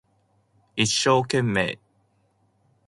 [0.73, 1.77] 一生懸命